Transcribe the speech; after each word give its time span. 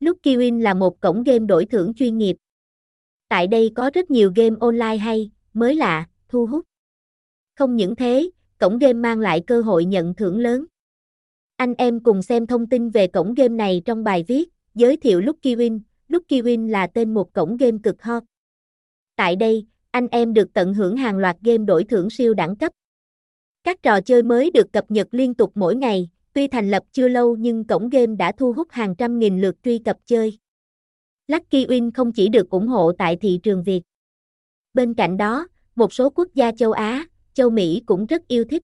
Lucky 0.00 0.36
Win 0.36 0.62
là 0.62 0.74
một 0.74 1.00
cổng 1.00 1.22
game 1.22 1.38
đổi 1.38 1.64
thưởng 1.64 1.94
chuyên 1.94 2.18
nghiệp. 2.18 2.36
Tại 3.28 3.46
đây 3.46 3.72
có 3.74 3.90
rất 3.94 4.10
nhiều 4.10 4.32
game 4.36 4.56
online 4.60 4.96
hay, 4.96 5.30
mới 5.54 5.76
lạ, 5.76 6.06
thu 6.28 6.46
hút. 6.46 6.64
Không 7.58 7.76
những 7.76 7.96
thế, 7.96 8.30
cổng 8.58 8.78
game 8.78 8.92
mang 8.92 9.20
lại 9.20 9.42
cơ 9.46 9.60
hội 9.60 9.84
nhận 9.84 10.14
thưởng 10.14 10.38
lớn. 10.38 10.64
Anh 11.56 11.74
em 11.74 12.00
cùng 12.00 12.22
xem 12.22 12.46
thông 12.46 12.66
tin 12.66 12.90
về 12.90 13.06
cổng 13.06 13.34
game 13.34 13.54
này 13.54 13.82
trong 13.84 14.04
bài 14.04 14.24
viết, 14.28 14.48
giới 14.74 14.96
thiệu 14.96 15.20
Lucky 15.20 15.56
Win. 15.56 15.80
Lucky 16.08 16.42
Win 16.42 16.68
là 16.68 16.86
tên 16.86 17.14
một 17.14 17.32
cổng 17.32 17.56
game 17.56 17.78
cực 17.82 18.02
hot. 18.02 18.22
Tại 19.16 19.36
đây, 19.36 19.66
anh 19.90 20.08
em 20.10 20.34
được 20.34 20.52
tận 20.52 20.74
hưởng 20.74 20.96
hàng 20.96 21.18
loạt 21.18 21.36
game 21.40 21.64
đổi 21.64 21.84
thưởng 21.84 22.10
siêu 22.10 22.34
đẳng 22.34 22.56
cấp. 22.56 22.72
Các 23.64 23.82
trò 23.82 24.00
chơi 24.00 24.22
mới 24.22 24.50
được 24.50 24.72
cập 24.72 24.90
nhật 24.90 25.08
liên 25.10 25.34
tục 25.34 25.52
mỗi 25.54 25.76
ngày, 25.76 26.10
tuy 26.32 26.48
thành 26.48 26.70
lập 26.70 26.82
chưa 26.92 27.08
lâu 27.08 27.36
nhưng 27.36 27.64
cổng 27.64 27.88
game 27.88 28.16
đã 28.16 28.32
thu 28.32 28.52
hút 28.52 28.68
hàng 28.70 28.94
trăm 28.94 29.18
nghìn 29.18 29.40
lượt 29.40 29.56
truy 29.62 29.78
cập 29.78 29.96
chơi. 30.06 30.38
Lucky 31.28 31.66
Win 31.66 31.90
không 31.94 32.12
chỉ 32.12 32.28
được 32.28 32.50
ủng 32.50 32.68
hộ 32.68 32.92
tại 32.98 33.16
thị 33.16 33.40
trường 33.42 33.62
Việt. 33.62 33.82
Bên 34.74 34.94
cạnh 34.94 35.16
đó, 35.16 35.48
một 35.74 35.92
số 35.92 36.10
quốc 36.10 36.28
gia 36.34 36.52
châu 36.52 36.72
Á, 36.72 37.04
châu 37.34 37.50
Mỹ 37.50 37.82
cũng 37.86 38.06
rất 38.06 38.28
yêu 38.28 38.44
thích. 38.44 38.62